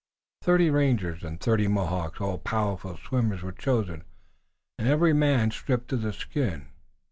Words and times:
Thirty 0.41 0.71
rangers 0.71 1.23
and 1.23 1.39
thirty 1.39 1.67
Mohawks, 1.67 2.19
all 2.19 2.39
powerful 2.39 2.97
swimmers, 2.97 3.43
were 3.43 3.51
chosen, 3.51 4.03
and 4.79 4.87
every 4.87 5.13
man 5.13 5.51
stripped 5.51 5.89
to 5.89 5.95
the 5.95 6.11
skin. 6.11 6.69